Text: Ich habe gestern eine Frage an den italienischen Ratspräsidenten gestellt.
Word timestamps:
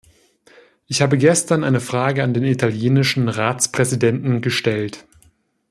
Ich 0.87 1.03
habe 1.03 1.15
gestern 1.19 1.63
eine 1.63 1.79
Frage 1.79 2.23
an 2.23 2.33
den 2.33 2.43
italienischen 2.43 3.29
Ratspräsidenten 3.29 4.41
gestellt. 4.41 5.05